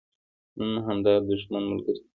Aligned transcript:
نن 0.57 0.71
همدا 0.87 1.13
دښمن 1.27 1.63
ملګری 1.69 1.85
ګرځېدلی. 1.97 2.07